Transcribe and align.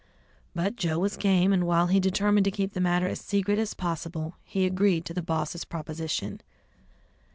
But 0.55 0.75
Joe 0.77 0.97
was 0.97 1.15
game, 1.15 1.53
and 1.53 1.67
while 1.67 1.85
he 1.85 1.99
determined 1.99 2.45
to 2.45 2.49
keep 2.49 2.73
the 2.73 2.81
matter 2.81 3.07
as 3.07 3.21
secret 3.21 3.59
as 3.59 3.75
possible, 3.75 4.33
he 4.43 4.65
agreed 4.65 5.05
to 5.05 5.13
the 5.13 5.21
boss's 5.21 5.63
proposition. 5.63 6.41